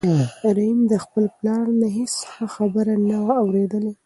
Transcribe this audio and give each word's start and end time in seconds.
رحیم 0.55 0.77
له 0.91 0.97
خپل 1.05 1.25
پلار 1.37 1.65
نه 1.81 1.87
هېڅ 1.97 2.13
ښه 2.31 2.45
خبره 2.55 2.95
نه 3.09 3.17
وه 3.25 3.33
اورېدلې. 3.43 3.91